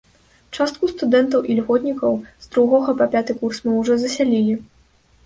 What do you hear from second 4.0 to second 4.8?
засялілі.